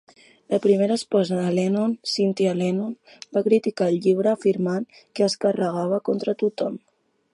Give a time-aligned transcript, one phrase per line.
[0.51, 2.95] La primera esposa de Lennon, Cynthia Lennon,
[3.37, 6.83] va criticar el llibre afirmant que es carregava contra tothom.